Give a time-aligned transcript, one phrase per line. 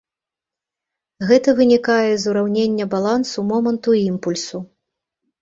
[1.31, 4.57] Гэта вынікае з ураўнення балансу моманту імпульсу.